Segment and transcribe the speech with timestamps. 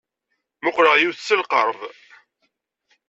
[0.59, 1.79] Mmuqqleɣ yiwet s lqerb.